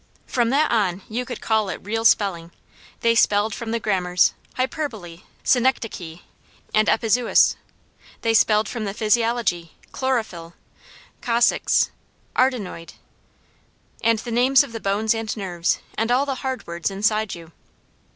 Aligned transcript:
From 0.25 0.49
that 0.49 0.71
on 0.71 1.03
you 1.09 1.25
could 1.25 1.41
call 1.41 1.69
it 1.69 1.75
real 1.83 2.03
spelling. 2.05 2.51
They 3.01 3.13
spelled 3.13 3.53
from 3.53 3.69
the 3.69 3.79
grammars, 3.79 4.33
hyperbole, 4.55 5.21
synecdoche, 5.43 6.23
and 6.73 6.87
epizeuxis. 6.89 7.55
They 8.21 8.33
spelled 8.33 8.67
from 8.67 8.85
the 8.85 8.95
physiology, 8.95 9.73
chlorophyll, 9.91 10.55
coccyx, 11.21 11.91
arytenoid, 12.35 12.93
and 14.03 14.17
the 14.17 14.31
names 14.31 14.63
of 14.63 14.71
the 14.71 14.79
bones 14.79 15.13
and 15.13 15.37
nerves, 15.37 15.77
and 15.95 16.09
all 16.11 16.25
the 16.25 16.41
hard 16.41 16.65
words 16.65 16.89
inside 16.89 17.35
you. 17.35 17.51